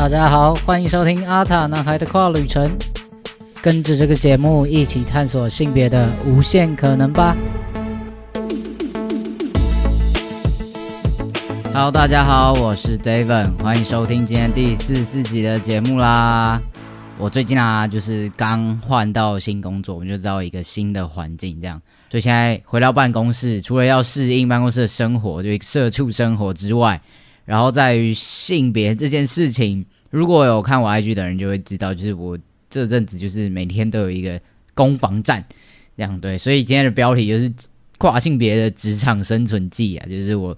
[0.00, 2.74] 大家好，欢迎收听阿塔男孩的跨旅程，
[3.60, 7.36] 跟着这个节目一起探索性别的无限可能吧。
[11.74, 16.58] Hello，大家好，我是 David，欢迎收听今天第四十四集的节目啦。
[17.18, 21.78] 我最近啊，就是刚换到新工作，我们就到一个新的环境，这样，
[22.10, 26.98] 所以现在回到办公室，除了要适应办公室的生活，就社畜生活之外。
[27.50, 32.38] 然后在于性别这件事情，如果有看我 IG 的人就会知道，就是我
[32.70, 34.40] 这阵子就是每天都有一个
[34.72, 35.44] 攻防战，
[35.96, 36.38] 这样对。
[36.38, 37.52] 所以今天的标题就是
[37.98, 40.56] 跨性别的职场生存记啊，就是我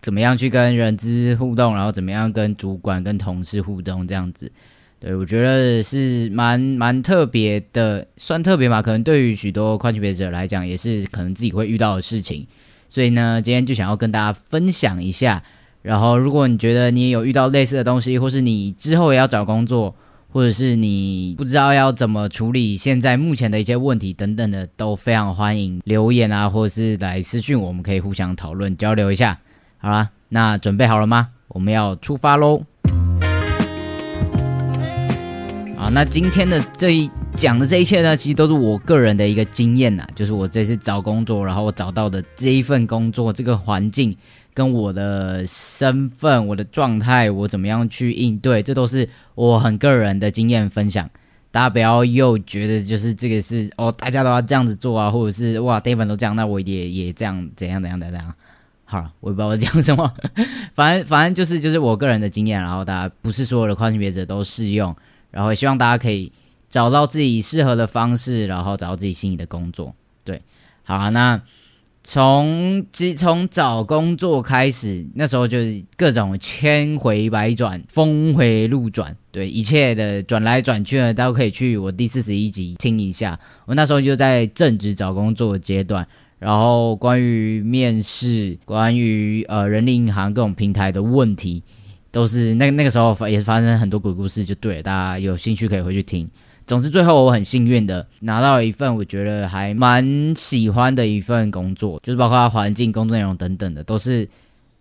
[0.00, 4.50] 怎么样去跟人资互动，然后怎么样跟主管、跟同事互动这样子。
[4.98, 8.82] 对我觉得是蛮蛮特别的，算特别嘛？
[8.82, 12.44] 可能对于许多跨性别者来讲，也是可能自己会遇到的事情。
[12.88, 15.40] 所以呢，今天就想要跟大家分享一下。
[15.82, 19.94] 然后，如果你觉得你有遇到类似的东西，或是你之后也要找工作，
[20.30, 29.38] 或者是你不知道要怎么处理现在目前的一些问题等等的，都非常欢迎留言啊，或者是来私讯，我们可以互相讨论交流一下。
[29.78, 31.30] 好啦，那准备好了吗？
[31.48, 32.62] 我们要出发喽！
[35.76, 37.10] 好，那今天的这一
[37.42, 44.16] 讲的这一切呢，其实都是我个人的一个经验呐，就是我这次找工作，然后我找到的这一份工作，这个环境。
[44.54, 51.10] 跟我的身份、我的状态，我怎么样去应对，这都是我很个人的经验分享。
[51.50, 58.32] 大家不要又觉得就是这个是哦，大家都要这样子做啊，或者是哇，David 都这样，那我也也这样，怎样怎样怎样。
[58.84, 60.12] 好了，我也不知道我讲什么，
[60.76, 64.94] 反正反正就是就是我个人的经验，然后大家不是所有的跨性别者都适用，
[65.32, 66.30] 然后也希望大家可以
[66.72, 69.94] 找到自己适合的方式，然后找到自己心仪的工作。
[70.24, 70.42] 对，
[70.82, 71.40] 好啊，那。
[72.04, 83.38] 从即从找工作开始，那时候就是各种千回百转、峰回路转，对一切的转来转去呢，都可以去我第四十一集听一下。
[83.66, 86.04] 我那时候就在正职找工作阶段，
[86.40, 91.62] 然后关于面试、关于呃人力银行各种平台的问题，
[92.10, 96.28] 都是那那个时候也是发生很多鬼故事，就对大家有兴趣可以回去听。
[96.72, 104.26] 总之，最后我很幸运的拿到了一份我觉得还蛮喜欢的一份工作，就是包括环境、工作内容等等的，都是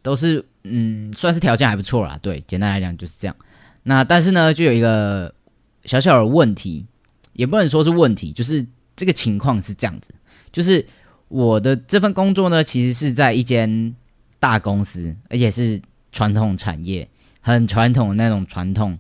[0.02, 2.18] 都是嗯，算是条件还不错啦。
[2.22, 3.36] 对，简单来讲就是这样。
[3.84, 5.36] 那但是呢，就有一个
[5.84, 6.86] 小小的问题，
[7.34, 8.66] 也不能说是问题，就是
[8.96, 10.14] 这个情况是这样子，
[10.54, 10.86] 就是
[11.28, 13.94] 我的这份工作呢，其实是在一间
[14.40, 15.78] 大公司，而且是
[16.14, 17.06] 传统产业，
[17.42, 18.98] 很传统的那种传统。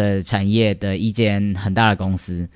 [0.00, 2.48] 的产业的一间很大的公司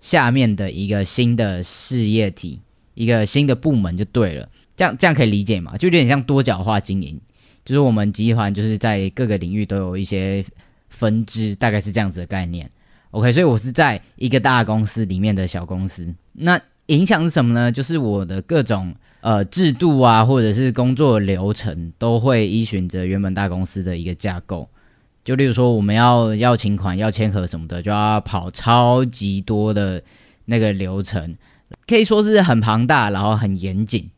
[0.00, 2.60] 下面的一个新的事业体，
[2.94, 4.46] 一个新的部门就对了。
[4.76, 5.76] 这样这样可以理解吗？
[5.78, 7.18] 就有点像多角化经营，
[7.64, 10.44] 就是我们集团就是在各个领域都有一些
[10.90, 12.70] 分支，大概是这样子的概念。
[13.10, 16.14] OK，所以我是在一个大公司里面的小公司。
[16.32, 17.70] 那影响是什么呢？
[17.70, 24.68] 就是我的各种呃制度啊，或者是工作流程，都会依循着原本大公司的一个架构。
[25.24, 30.02] 就例如说，我们要要请款、要签合什么的，就要跑超级多的
[30.46, 31.36] 那个流程，
[31.86, 34.10] 可以说是很庞大，然后很严谨。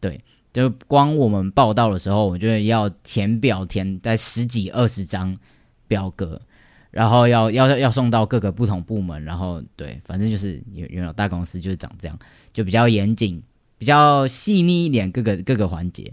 [0.00, 0.22] 对，
[0.52, 5.34] 就光我们报道的时候，我觉得要填表填在十几二十张
[5.88, 6.38] 表格，
[6.90, 12.18] 然后要要要送到各个不同部门，然后对，反正就是原原来大公司就是长这样，
[12.52, 13.42] 就比较严谨，
[13.78, 16.12] 比较细腻一点，各个各个环节。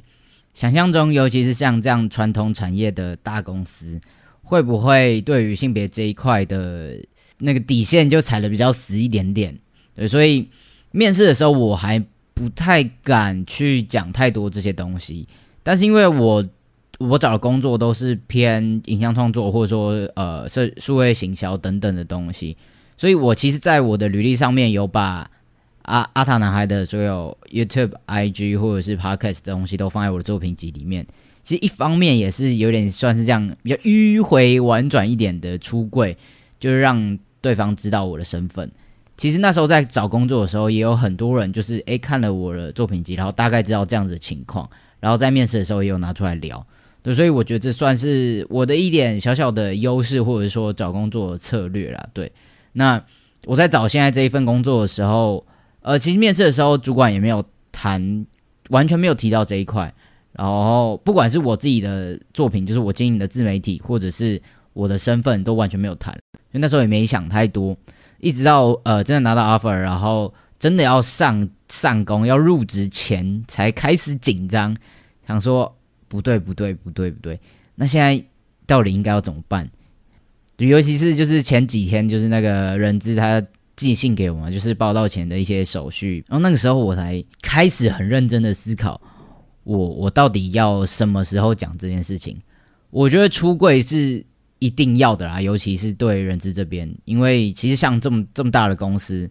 [0.53, 3.99] 想象中，尤其是像这样传统产业的大公司。
[4.43, 6.97] 会不会对于性别这一块的
[7.39, 9.57] 那个底线就踩的比较死一点点？
[9.95, 10.47] 对，所以
[10.91, 12.03] 面试的时候我还
[12.33, 15.27] 不太敢去讲太多这些东西。
[15.63, 16.47] 但是因为我
[16.99, 22.57] 我找的工作都是偏影像创作或者说呃社数位行销等等的东西，
[22.97, 25.29] 所以我其实在我的履历上面有把
[25.83, 31.05] 阿阿塔男孩的所有 YouTube、IG 或者是 Podcast 的东西都放在我的作品集里面。
[31.43, 36.17] 其实一方面也是有点算是这样比较迂回婉转一点的出柜，
[36.59, 38.71] 就是让对方知道我的身份。
[39.17, 44.67] 其实那时候在找工作的时候，也有很多人就是诶看了我的作品集，然后大概知道这样子的情况，
[44.99, 46.65] 然后在面试的时候也有拿出来聊。
[47.03, 52.07] 对，所以我觉得这算是我的一点小小的优势，或者说找工作的策略啦。
[52.13, 52.31] 对，
[52.73, 53.03] 那
[53.45, 55.45] 我在找现在这一份工作的时候，
[55.81, 58.25] 呃，其实面试的时候主管也没有谈，
[58.69, 59.93] 完全没有提到这一块。
[60.41, 64.41] 然后，不管是我自己的作品，就是我经营的自媒体，或者是
[64.73, 66.17] 我的身份，都完全没有谈。
[66.51, 67.77] 因为那时候也没想太多，
[68.19, 74.75] 一直到呃真的拿到 offer，然后真的要上上工、要入职前，才开始紧张，
[75.27, 75.71] 想说
[76.07, 77.39] 不对不对不对不对，
[77.75, 78.19] 那现在
[78.65, 79.69] 到底应该要怎么办？
[80.57, 83.39] 尤其是就是前几天，就是那个人资他
[83.75, 88.99] 寄信给我嘛，就是报道前的一些手续，然后那个时候我才开始很认真的思考，
[89.63, 92.37] 我我到底要什么时候讲这件事情？
[92.89, 94.25] 我觉得出柜是
[94.59, 99.29] 一定要的啦，尤其是对人资这边，因为其实像这么这么大的公司，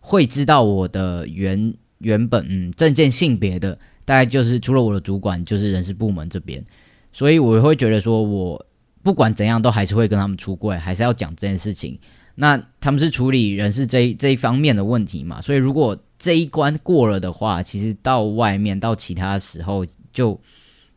[0.00, 6.64] 会知道我的原原本嗯证件性别的，大概就是除了我的主管，就是人事部门这边，
[7.12, 8.66] 所以我会觉得说我。
[9.04, 11.98] 不管怎样，都还是会跟他们出柜，还是要讲这件事情。
[12.36, 15.42] 那他们是处理人事这这一方面的问题嘛？
[15.42, 20.40] 所以如果这一关过了的话，其实到外面到其他时候就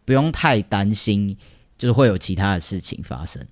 [0.05, 1.35] 不用太担心，
[1.79, 3.43] 就是会有其他的事情发生。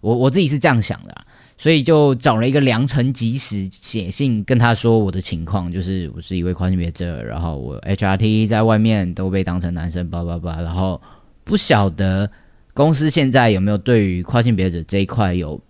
[0.00, 1.14] 我我自己是这样想的，
[1.58, 10.98] 所以就找了一个良辰吉时写信跟他说我的情况，就是我是一位跨性别者，然后我 HRT 在外面都被当成男生，叭叭叭，然后
[11.44, 12.30] 不晓得。
[12.72, 15.60] 公司现在有没有对于跨性别者这一块有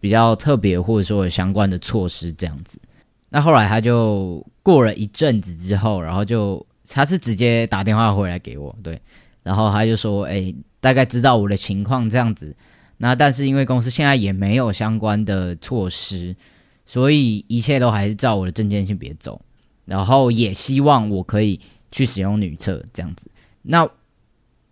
[0.00, 2.80] 比较特别或者说有相关的措施这样子？
[3.34, 8.96] 那后来他就过了一阵子之后，然后就他是直接打电话回来给我，对，
[9.42, 12.54] 然后他就说：“哎，大概知道我的情况这样子。
[12.98, 16.36] 那但是因为公司现在也没有相关的措施，
[16.86, 19.40] 所以一切都还是照我的证件性别走。
[19.84, 21.58] 然后也希望我可以
[21.90, 23.28] 去使用女厕这样子。
[23.62, 23.90] 那。”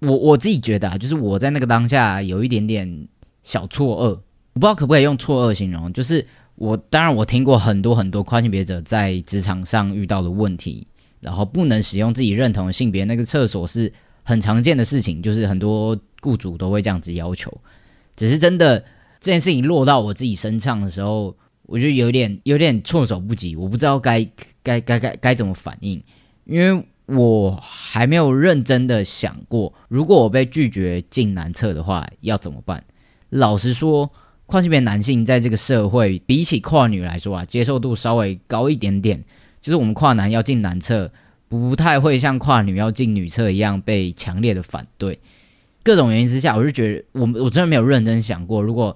[0.05, 3.06] 我我自己觉得啊，就是我在那个当下有一点点
[3.44, 4.20] 小错愕，我
[4.55, 5.93] 不知道可不可以用错愕形容。
[5.93, 6.26] 就是
[6.62, 10.87] 我当然我听过很多很多跨性别者在职场上遇到的问题，
[11.19, 13.93] 然后不能使用自己认同的性别那个厕所是
[14.23, 17.53] 很常见的事情，就是很多雇主都会这样子要求。
[18.14, 18.79] 只是真的
[19.20, 24.25] 这件事情落到我自己身上的时候，我就有点有点措手不及，我不知道该
[24.62, 26.00] 该该该该怎么反应，
[26.44, 26.87] 因为。
[27.06, 32.82] 我还没有认真的想过，如果我被拒绝进男厕的话要怎么办？
[33.29, 34.11] 老实说，
[34.52, 39.25] 跨性别男性在这个社会比起跨女来说啊，接受度稍微高一点点。
[39.62, 41.10] 就是我们跨男要进男厕，
[41.49, 45.19] 不太会像跨女要进女厕一样被强烈的反对。
[45.82, 48.94] 各种原因之下，我就觉得我我真的没有认真想过，如果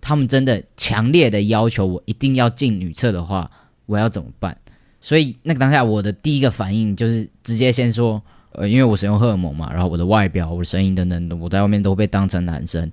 [0.00, 3.50] 他们真的强烈的要求我一定要进女厕的话，
[3.84, 4.56] 我要怎么办？
[5.02, 8.22] 所以那个当下，我的第一个反应就是直接先说，
[8.52, 12.90] 呃，因为我使用荷尔蒙嘛，然后我的外表、我的声音等等，我在外面都被当成男生。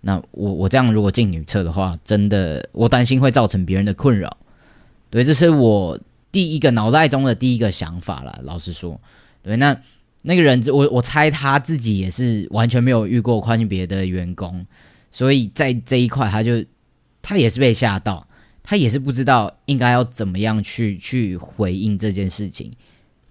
[0.00, 4.36] 那我我这样如果进女厕的话，真的我担心会造成别人的困扰。
[5.10, 5.98] 对，这是我
[6.32, 8.40] 第一个脑袋中的第一个想法了。
[8.44, 9.00] 老实说，
[9.42, 9.76] 对，那
[10.22, 14.64] 那个人，我我猜他自己也是完全没有遇过跨性别的员工，
[15.10, 16.64] 所以在这一块，他就
[17.22, 18.26] 他也是被吓到。
[18.62, 22.70] 他也是不知道应该要怎么样去去回应这件事情，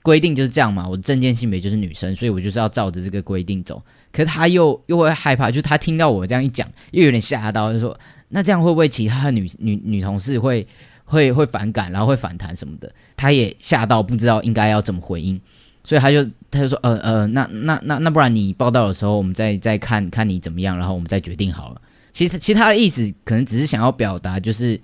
[0.01, 0.85] 规定就是这样嘛。
[0.85, 3.81] 我证件性别就是女生，所以我就是要照着这个规定走。
[4.11, 7.97] 可是他又又会害怕，就他听到我这样一讲，又有点吓到，就说
[8.29, 10.65] 那这样会不会其他的女女女同事会
[11.05, 12.91] 会会反感，然后会反弹什么的？
[13.15, 15.39] 他也吓到，不知道应该要怎么回应，
[15.83, 21.81] 所以他就他就说呃呃，那那那那不然你报道的时候，我们再再看看你怎么样，然后我们再决定好了。
[22.11, 24.79] 其实其他的意思可能只是想要表达就是。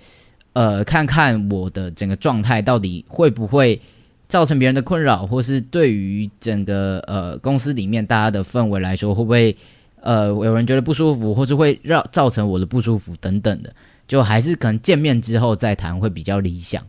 [0.52, 3.78] 呃，看看我的整个状态到底会不会
[4.28, 9.56] 造成别人的困扰，或是对于整个呃公司里面大家的氛围来说，会不会
[10.00, 13.72] 呃有人觉得不舒服，或是会让造成我的不舒服等等的，
[14.08, 16.84] 就还是可能见面之后再谈会比较理想。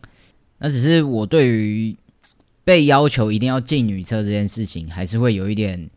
[0.58, 1.96] 那只是我对于
[2.64, 5.88] 被要求一定要进女厕这件事情，还是会有一点，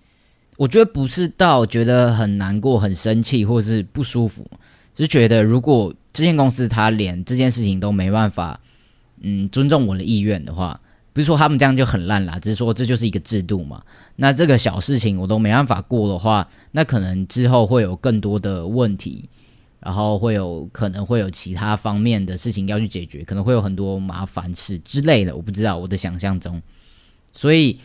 [0.57, 4.45] 我觉得不是到觉得很难过、很生气，或是不舒服。
[4.93, 8.59] 只是觉得，如果这间公司他连这件事情都没办法，
[9.21, 10.79] 嗯，尊重我的意愿的话，
[11.13, 13.83] 不是说他们这样就很烂啦，只是说这就是一个制度嘛。
[14.15, 19.27] 那这个小事情我都没办法过的话，那可能之后会有更多的问题，
[19.79, 26.61] 然后会有可能会有其他方面的事情要去解决，可能会有很多麻烦事之类的，我不知道我的想象中。
[27.33, 27.79] 所以，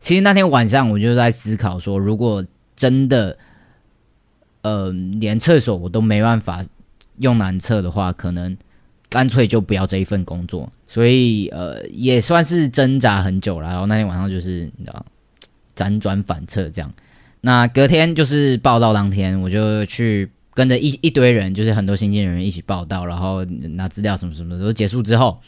[0.00, 3.36] 其实那天晚上我就在思考说，如果真的。
[4.62, 6.60] 呃，连厕所我都没办法
[7.18, 8.56] 用男厕的话，可能
[9.08, 10.70] 干脆就不要这一份工作。
[10.86, 13.68] 所以呃，也算是挣扎很久了。
[13.70, 15.04] 然后那天晚上就是你知道，
[15.74, 16.92] 辗转反侧这样。
[17.40, 25.40] 那隔天就是报道当天，我就去跟着一一堆人，就是很多新进人员一起报道，然后拿资料什么什么的都结束之后，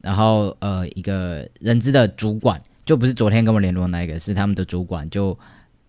[0.00, 5.38] 然后呃，一个人资的主管，就不是昨天跟我联络那个，是他们的主管就。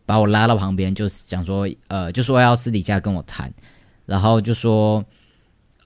[0.05, 3.53] 把我拉到旁边，就是讲说，呃，就说要私底下跟我谈，
[4.07, 5.05] 然后就说，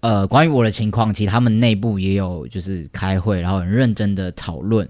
[0.03, 4.85] 呃，关于我的情况，其实他们内部也有就是开会，然后很认真的讨论。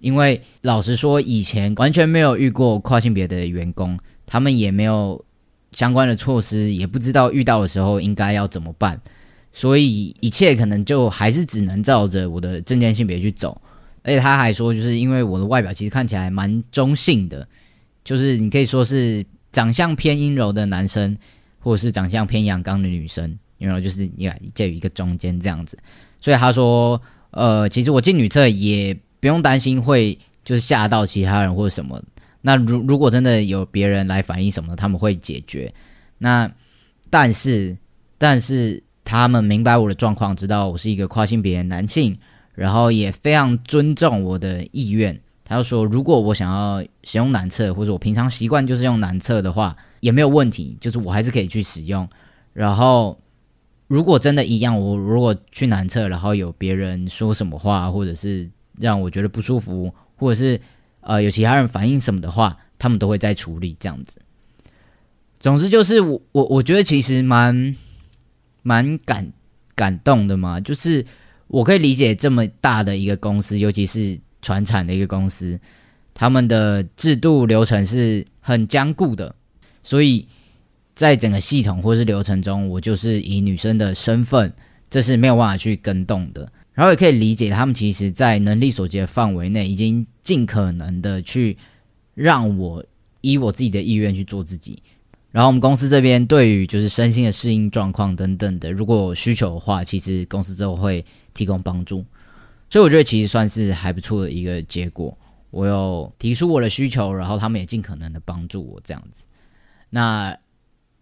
[0.00, 5.24] 因为老实说，以前完全没有遇过跨性别的员工，他们也没有
[5.72, 9.00] 相关的措施，也不知道遇到的时候应该要怎么办。
[9.50, 13.58] 所以一切可能就还是只能照着我的证件性别去走。
[14.02, 17.48] 而且他还说，就是因为我的外表其实看起来蛮中性的，
[18.04, 21.16] 就是你可以说是长相偏阴柔的男生，
[21.60, 25.78] 或者是长相偏阳刚的女生，因为就是你介于一个中间这样子。
[26.20, 27.00] 所以他说，
[27.30, 32.02] 呃，其实我进女厕也不用担心会就是吓到其他人或者什么。
[32.40, 35.72] 那如如果真的有别人来反映什么，他们会解决。
[36.18, 36.50] 那
[37.08, 37.78] 但是
[38.18, 42.18] 但是他们明白我的状况，知道我是一个跨性别男性。
[42.52, 52.06] 然后也非常尊重我的意愿，他就说，如果我想要使用男厕，或者我平常习惯就是用男厕的话，也没有问题，就是我还是可以去使用。
[52.52, 53.18] 然后
[53.90, 60.60] 如果真的一样，我如果去男厕，然后有别人说什么话，或者是让我觉得不舒服，或者是
[61.00, 64.20] 呃有其他人反映什么的话，他们都会再处理这样子。
[65.40, 67.74] 总之就是我我我觉得其实蛮
[68.62, 69.32] 蛮感
[69.74, 71.04] 感动的嘛，就是。
[71.52, 75.58] 我可以理解这么大的一个公司，尤其是传产的一个公司，
[76.14, 79.34] 他们的制度流程是很坚固的，
[79.82, 80.28] 所以
[81.00, 84.52] 在整个系统或是流程中，我就是以女生的身份，
[84.90, 86.46] 这是没有办法去跟动的。
[86.74, 91.56] 然后也可以理解，他们其实在能力所及的范围内，已经尽可能的去
[92.12, 92.84] 让我
[93.22, 94.82] 以我自己的意愿去做自己。
[95.30, 101.02] 然后我们公司这边对于就是身心的适应状况等等的，如果有需求的话，其实公司都会
[101.32, 102.04] 提供帮助。
[102.68, 105.16] 所以我觉得其实算是还不错的一个结果。
[105.50, 109.24] 我有提出我的需求，然后他们也尽可能的帮助我这样子。
[109.88, 110.36] 那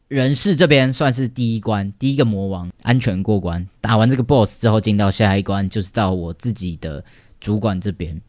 [0.09, 3.67] 人事这边算是第一关，第一个魔王安全过关。
[3.81, 7.05] 打完这个 boss 之后，进到下一关就是到我自己的
[7.41, 8.21] 主管这边。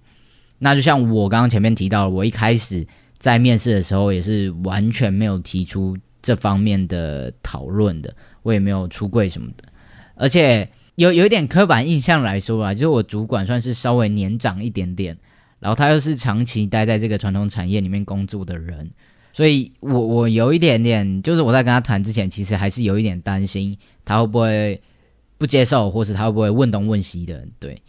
[0.60, 2.86] 那就像我刚刚前面提到，我一开始。
[3.20, 9.66] 在面试的时候也是完全没有提出这方面的讨论的，我也没有出柜什么的，
[10.16, 15.18] 而且有有一点刻板印象来说啊，就是我主管算是稍微年长一点点，
[15.60, 18.90] 然后他又是长期待在这个传统产业里面工作的人，
[19.40, 24.82] 所以我我有一点点，就是我在跟他谈之前，其实还是有一点担心他会不会
[25.38, 27.82] 不接受，或是他会不会问东问西的，对。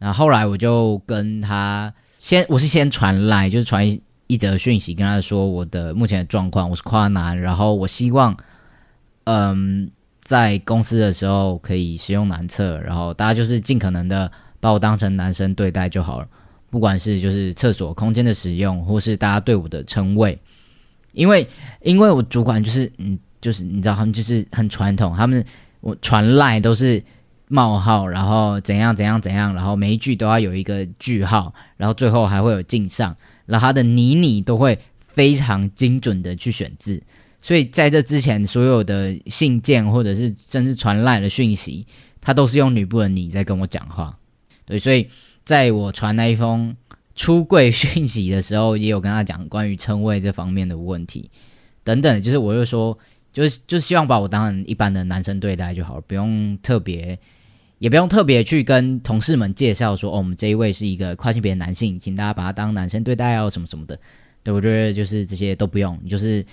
[0.00, 4.00] 然后后来我就跟他先，我是先传来，就是传。
[4.26, 8.36] 一则讯息跟他说我的目前的状况，我是跨男，然后我希望，
[9.24, 9.90] 嗯，
[10.22, 14.30] 在公司的时候可以使用男厕，然后大家就是尽可能的
[14.60, 16.28] 把我当成男生对待就好了，
[16.68, 20.38] 不管是就是厕所空间的使用，或是大家对我的称谓，
[21.12, 21.46] 因为
[21.82, 25.44] 因为我主管就是嗯，就是你知道他们就是很传统，他们
[25.80, 27.02] 我传赖都是
[27.48, 33.16] 冒号，然后怎样怎样怎样，然后每一句都要有一个句号，然后最后还会有敬上。
[33.46, 37.02] 然后他的拟拟都会非常精准的去选字，
[37.40, 41.84] 所以在这之前，所有的信件或者是甚至传来的讯息，
[42.20, 44.16] 他都是用女部的你在跟我讲话。
[44.66, 45.08] 对，所以
[45.44, 46.76] 在我传那一封
[47.20, 51.30] 出柜讯息的时候，也有跟他讲关于称谓这方面的问题
[51.84, 52.22] 等等。
[52.22, 52.98] 就是我就说，
[53.30, 57.18] 就是就希望把我当成一般的男生对待就好了，不用特别。
[57.78, 63.98] 也不用特别去跟同事们介绍说，哦，我们这一位是一个跨性别男性，请大家把他当男生对待哦，什么什么的。
[64.42, 66.44] 对我觉得就是这些都不用，就是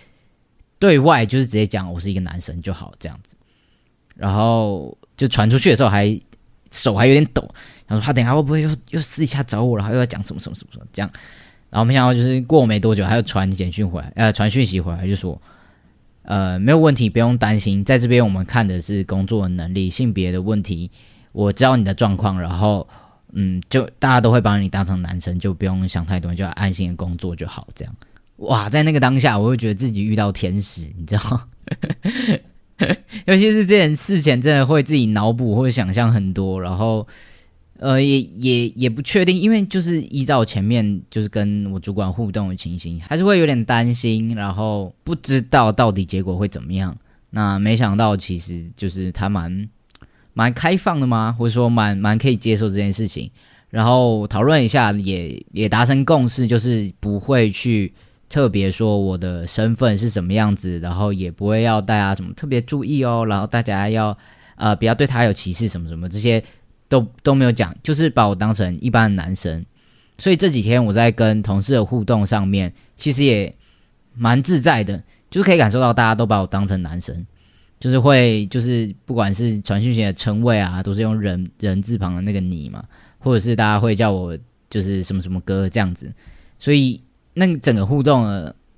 [0.79, 3.37] 对外就是直接讲我是一个男生就好这样子。
[4.15, 6.17] 然后就传出去的时候还
[6.71, 7.45] 手还有点抖，
[7.87, 11.09] 他说他等下会不会又又私底下找我，然后又要讲什么什么什么什么这样。
[11.69, 15.41] 然后没想到就是过没多久，他又传简讯回来，呃，传讯息回来就说，
[16.23, 20.89] 呃，没有问题，不用担心，在这边我们看的是工作的能力、性别的问题。
[21.33, 22.87] 我知道你的状况，然后，
[23.33, 27.67] 嗯，就大家都会把你当成男生，就不用想太多，就安心的工作就好。
[27.75, 27.93] 这样，
[28.37, 31.47] 哇，在那个当下，我会觉得自己遇到天使，你知道？
[33.25, 37.05] 尤其是这件事前，真的会自己脑补或者想象很多，然后，
[37.79, 46.97] 呃，也也也不确定，因为就是依照前面就是跟我主管互动的情形，还是会有点担心，然后不知道到底结果会怎么样。
[47.29, 49.69] 那没想到，其实就是他蛮。
[50.33, 51.35] 蛮开放的吗？
[51.35, 53.31] 或者说蛮蛮可以接受这件事情，
[53.71, 57.91] 然后讨论一下，也也达成共识，就是不会去
[58.29, 64.15] 特别说我的身份是什么样子，然后也不会要大家什么特别注意哦，然后大家要
[64.57, 66.43] 呃不要对他有歧视什么什么，这些
[66.89, 69.65] 都都没有讲，就是把我当成一般的男生。
[70.17, 73.53] 所以这几天我在跟同事的互动上面，其实也
[74.15, 77.25] 蛮自在的，就是可以感受到大家都把我当成男生。
[77.79, 82.83] 就是会，就是不管是传讯息的称谓啊，都是用人人字旁的那个你嘛，
[83.19, 84.35] 或者是大家会叫我
[84.67, 86.11] 就是什么什么哥这样子，
[86.57, 86.99] 所以
[87.35, 88.25] 那整个互动，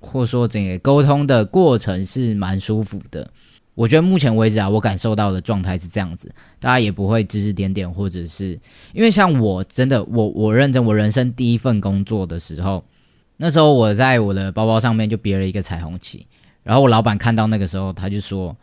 [0.00, 3.30] 或者说整个沟通的过程是蛮舒服的。
[3.74, 8.58] 我觉得目前为止啊，我感受到的状态是这样子，大家也不会指指点点，或者是
[8.92, 12.84] 因为像我真的，我我认真，我人生第一份工作的时候，
[13.38, 16.26] 那时候我在我的包包上面就别了一个彩虹旗，
[16.62, 18.54] 然后我老板看到那个时候，他就说：“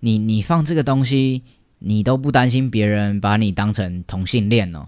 [0.00, 1.42] 你你放这个东西，
[1.78, 4.86] 你都不担心别人把你当成同性恋哦？”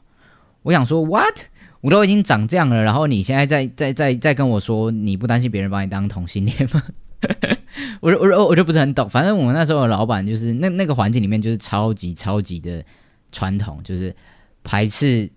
[0.64, 1.44] 我想说，what？
[1.80, 6.82] 我都已经长这样了，然后你现在在在在在跟我说你不担心别人把你当同性恋吗？
[8.00, 9.08] 我我我我就不是很懂。
[9.08, 12.84] 反正我们那时候的老板就是那那个环境里面就是超级超级的
[13.32, 14.14] 传统，就是
[14.62, 15.28] 排斥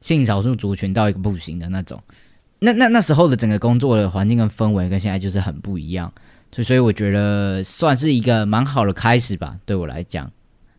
[0.00, 2.02] 性少数族群到一个不行的那种。
[2.60, 6.12] 那那那时候的整个工作的环境跟氛围跟现在就是很不一样，
[6.50, 10.30] 所以所以我觉得算是一个蛮好的开始吧，对我来讲。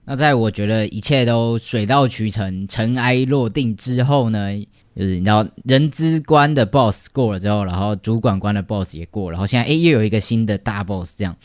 [0.06, 4.50] 那在我觉得一切都水到渠成、尘埃落定之后呢？
[4.96, 11.36] 就是你知道人资关的 boss 过了之后，然后主管关的 boss 也过，然后现在诶又有一个新的大 boss，这样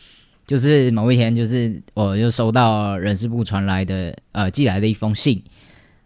[0.46, 5.42] 就是某一天就是我就收到人事部传来的呃寄来的一封信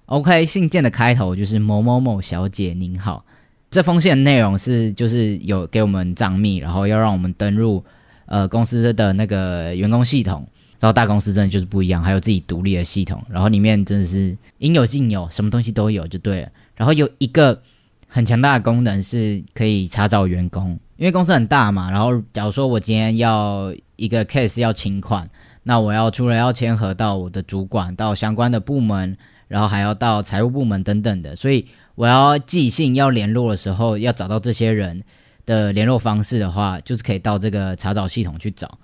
[0.06, 3.24] ，OK 信件的开头就是某某某小姐您好，
[3.70, 7.84] 这封信的内容是就是有给我们账密，然后要让我们登入
[8.26, 10.46] 呃公司的那个员工系统，
[10.80, 16.48] 然后大公司真的就是不一样，还有自己独立的系统，然后里面真的是应有尽有，什么东西都有就对了。
[16.76, 17.62] 然后有一个
[18.08, 21.90] 很强大的功能是可以查找员工，因为公司很大嘛。
[21.90, 25.28] 然后假如说我今天要一个 case 要请款，
[25.62, 29.16] 那我要除了要签合到我的主管，到相关的部门，
[29.48, 35.02] 然后还要到财务部门等等的，所以我要寄信要联络的时候，要找到这些人
[35.46, 38.78] 的联络方式的话，就是可以到这个查找系统去找。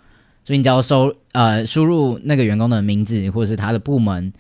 [0.45, 4.33] 所以你只要搜呃输入那个员工的名字或者是他的部门，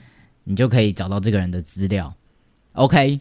[0.44, 2.12] 你就可以找到这个人的资料。
[2.72, 3.20] OK。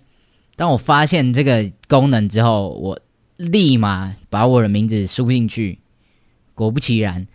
[0.59, 2.99] 当我发现这个功能之后，我
[3.37, 5.79] 立马把我的名字输进去，
[6.53, 7.25] 果不其然，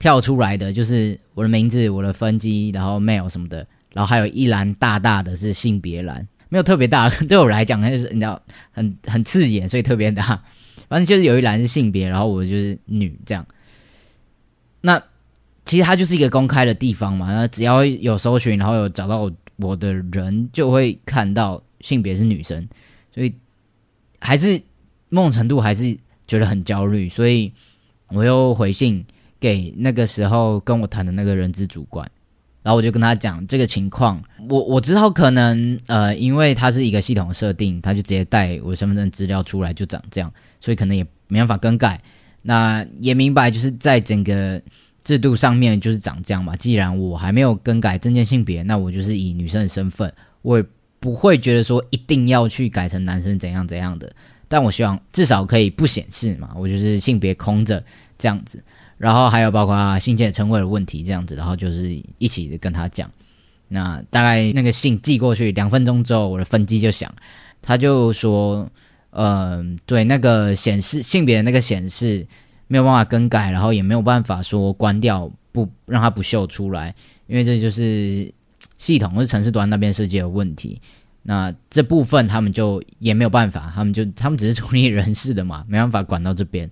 [0.00, 3.64] 跳出来的就是我的名字、我的分机，然后 mail 什么的，
[3.94, 8.42] 然后还有一栏大大的是性别栏，没有特别大，对我来讲就是你知道
[8.72, 10.42] 很很刺眼，所以特别大。
[10.88, 13.46] 反正就是有一栏是性别，然后我就是女这样。
[14.80, 15.00] 那
[15.64, 21.62] 其实它就是一个公开的地方嘛，那只要有搜寻，然后有找到我的人，就会看到。
[21.82, 22.66] 性别是女生，
[23.12, 23.34] 所以
[24.18, 24.58] 还是
[25.10, 25.94] 某种程度还是
[26.26, 27.52] 觉得很焦虑，所以
[28.08, 29.04] 我又回信
[29.38, 32.10] 给那个时候跟我谈的那个人资主管，
[32.62, 42.00] 然后我就跟他讲这个情况，我我知道可能呃，因为它是一个系统设定，他就直接带我身份证资料出来就长这样，所以可能也没办法更改。
[42.42, 44.62] 那也明白就是在整个
[45.02, 46.54] 制度上面就是长这样嘛。
[46.56, 50.64] 既然我还没有更改证件性别，那我就是以女生的身份，我。
[51.02, 54.14] 不会觉得说一定要去改成男生怎样怎样的，
[54.46, 57.82] 但我希望至少可以不显示嘛，我就是性别空着
[58.16, 58.62] 这样子，
[58.98, 63.10] 然后还有包括信件称谓的问题这样子，然后就是一起跟他讲。
[63.66, 67.12] 那大概那个信寄过去两分钟之后，我的分机就响，
[67.60, 68.70] 他就说，
[69.10, 72.24] 嗯，对，那个显示性别的那个显示
[72.68, 76.94] 没有办法更改，然后也没有办法说关掉不让它不秀出来，
[77.26, 78.32] 因为这就是。
[78.82, 80.80] 系统或是城市端那边设计有问题，
[81.22, 86.68] 那这部分他们就也没有办法，他们就他们只是处理人事的嘛，没办法管到这边。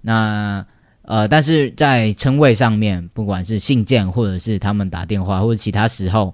[0.00, 0.64] 那
[1.02, 6.32] 呃，但是在称谓上面，不管是信件或者是他们打电话或者其他时候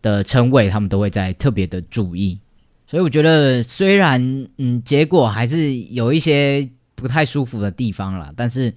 [0.00, 2.38] 的称谓，他们都会在特别的注意。
[2.86, 8.72] 所以我觉得，虽然嗯，结果还是有一些不太舒服的地方啦，但是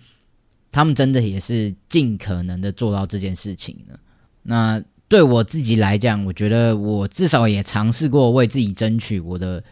[0.73, 3.97] 他们真的也是尽可能的做到这件事情了。
[4.43, 4.83] 那。
[5.09, 9.63] 对我自己来讲，我觉得我至少也尝试过为自己争取我的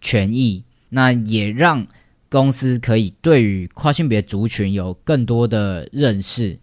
[0.00, 1.86] 权益，那也让
[2.30, 6.58] 公司可以对于跨性别族群有更多的认识。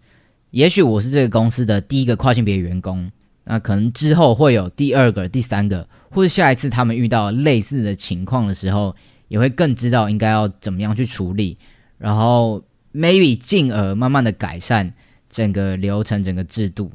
[0.50, 3.08] 也许我是这个公司的第一个跨性别员工，
[3.44, 8.96] 那可能之后会有第二个、第三个，或者下一次他们遇到类似的情况的时候，
[9.28, 11.56] 也会更知道应该要怎么样去处理，
[11.98, 14.92] 然后 maybe 进而慢慢的改善
[15.30, 16.90] 整个流程、整个制度。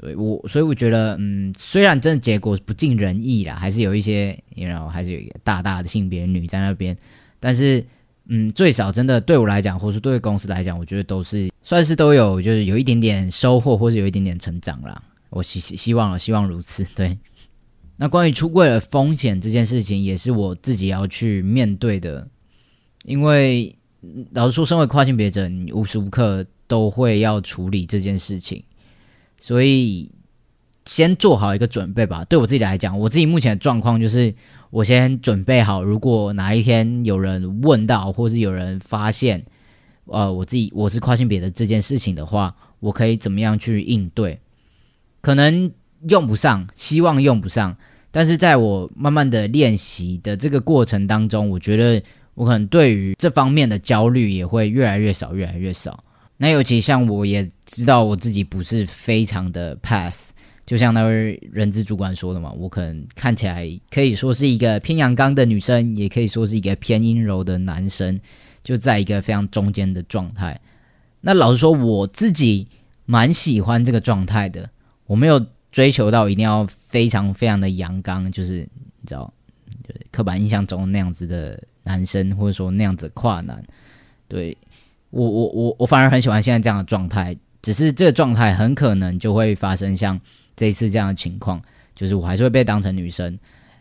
[0.00, 6.96] 对我，所以我觉得，嗯，虽然真的结果不尽人意啦，还是有一些，然后还是有一个大大的性别女在那边，
[7.40, 7.84] 但是，
[8.28, 15.02] 嗯，最少真的对我来讲，或是对公司来讲，我觉得都是算是都有，就是有一点点收获，或者有一点点成长啦。
[15.30, 16.84] 我希希望了希望如此。
[16.94, 17.18] 对，
[17.96, 22.28] 那关于出柜的风险这件事情，也是我自己要去面对的，
[23.04, 23.76] 因为
[24.30, 28.62] 老实说，身为跨性别者，你无时无刻都会要处理这件事情。
[29.40, 30.10] 所以，
[30.84, 32.24] 先做好一个准备吧。
[32.24, 34.34] 对我自己来讲，我自己目前的状况就是，
[34.70, 39.44] 我先准备好，如果哪一天有人问到，或是有人发现
[40.06, 44.40] 呃，我自己我是跨性别的这件事情的话，我可以怎么样去应对？
[45.20, 45.70] 可能
[46.08, 47.76] 用不上，希望用不上，
[48.10, 52.02] 但是在我慢慢的练习的这个过程当中，我觉得
[52.34, 56.02] 我可能对于这方面的焦虑也会越来越少，越来越少。
[56.38, 60.32] 那尤其像我也知道我自己不是非常的 pass，
[60.64, 68.18] 就像那位人资主管说的嘛，我可能看起来可以说是一个偏阳刚的女生，也可以说是一个偏阴柔的男生。
[68.64, 70.60] 就在一个非常中间的状态。
[71.22, 72.68] 那老实说，我自己
[73.06, 74.68] 蛮喜欢这个状态的。
[75.06, 79.32] 我没有追求到一定要非常非常的阳刚，就是你知道，
[79.86, 83.64] 就是刻板印象中那样子的男生，或者说那样子跨男。
[84.26, 84.54] 对
[85.10, 87.36] 我，我，我，我反而很喜欢现在这样的状态。
[87.62, 90.20] 只是这个状态很可能就会发生像
[90.56, 91.60] 这次这样的情况，
[91.94, 93.38] 就是我还是会被当成女生。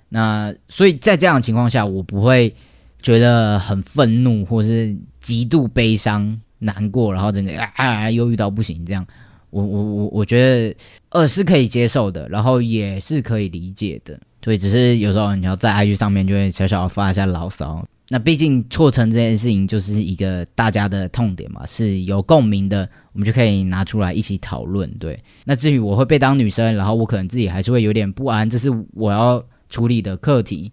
[0.09, 2.53] 那所以在这样的情况下，我不会。
[2.99, 9.05] 觉得很愤怒，或是极度悲伤、难过，然后整个啊忧郁到不行，这样，
[9.51, 10.75] 我我我我觉得
[11.09, 17.85] 呃是可以接受的，然后也是可以理解的，对只是有时候你要在 IG 上面就会小小的发一下牢骚。
[18.09, 24.89] 那毕竟错成这件事情就是一个大家的痛点嘛，是有共鸣的，我们就可以拿出来一起讨论。
[24.99, 30.71] 对，那至于我会被当女生，然后我可能自己还是会有点不安，这是我要处理的课题。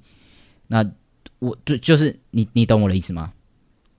[0.66, 0.85] 那。
[1.40, 3.31] 我就就是你，你懂我的意思吗？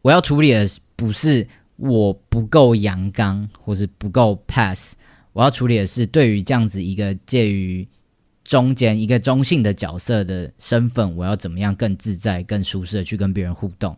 [0.02, 4.96] 我要处理的不是我不够阳刚，或是不够 pass，
[5.32, 7.88] 我要处理的是对于这样子一个介于
[8.46, 13.98] 中间一个中性的角色的身份，我要怎么样更自在、更舒适的去跟别人互动？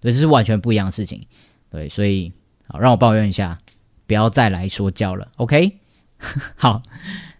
[0.00, 1.26] 对，这是完全不一样的事情。
[1.70, 2.30] 对，所以
[2.68, 3.58] 好，让我抱怨一下，
[4.06, 5.28] 不要再来说教了。
[5.36, 5.78] OK，
[6.56, 6.82] 好，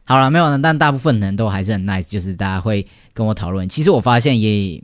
[0.04, 3.68] 好了，没有了，但大部分人都还是很 nice，就是大家会跟我讨论。
[3.68, 4.82] 其实我发现也。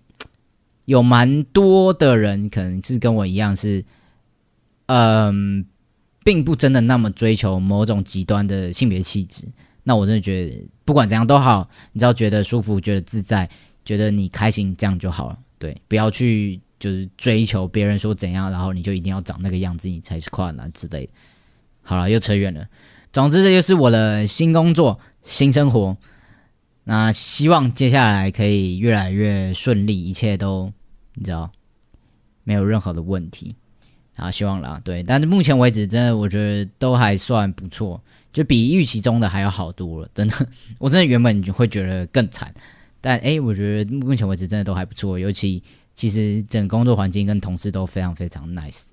[0.87, 3.85] 有蛮多的人可能是跟我一样，是
[4.87, 5.65] 嗯，
[6.25, 9.45] 并不真的那么追求某种极端的性别气质。
[9.91, 13.51] 那我真的觉得，不管怎样都好，你只要觉得舒服、觉得自在、
[13.85, 15.39] 觉得你开心，这样就好了。
[15.59, 21.13] 对，不要去就是追求别人说怎样，然后你就一定要长那个样子，你才是跨男之类的。
[21.83, 22.65] 好了，又扯远了。
[23.13, 25.97] 总之，这就是我的新工作、新生活。
[26.85, 30.73] 那希望接下来可以越来越顺利，一切都。
[31.15, 31.51] 你知道，
[32.45, 33.57] 没有任何的问题
[34.17, 38.01] 啊，希望啦，对，但是目前为止，真的我觉得都还算不错，
[38.33, 40.35] 就比预期中的还要好多了，真的，
[40.79, 42.53] 我真的原本就会觉得更惨，
[43.01, 45.63] 但哎，我觉得目前为止真的都还不错，尤其
[45.95, 48.89] 其实整个工作环境跟同事都非常非常 nice。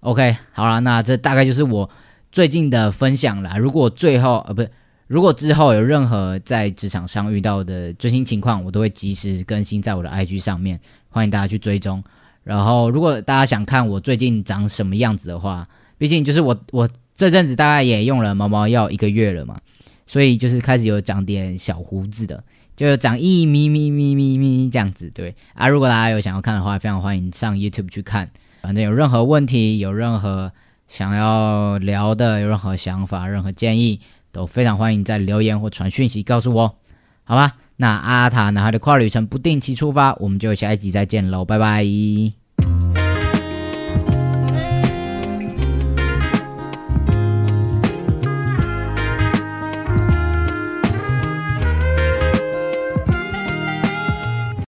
[0.00, 1.88] OK，好了，那这大概就是我
[2.32, 3.58] 最近的分享啦。
[3.58, 4.70] 如果最后呃不是，
[5.06, 10.80] 如果之后有任何在职场上遇到的最新情况，我都会及时更新在我的 IG 上面。
[11.12, 12.02] 欢迎大家去追踪，
[12.44, 15.68] 然后如果大家想看我最近长什么样子的话，
[16.00, 19.58] 毕竟就是我我这阵子大概也用了毛毛药一个月了嘛，
[20.06, 22.42] 所以就是开始有长点小胡子的，
[22.74, 25.10] 就有长一咪咪咪咪咪这样子。
[25.14, 28.30] 对啊，如果大家有想要看的话，非常欢迎上 YouTube 去看。
[28.62, 30.50] 反正有任何问题，有任何
[30.88, 34.00] 想要聊的，有任何想法、任何建议，
[34.32, 36.76] 都非常欢迎在留言或传讯息告诉我，
[37.24, 37.58] 好吧？
[37.76, 42.39] 那阿塔男孩的跨旅程不定期出发，我们就下一集再见喽，拜拜。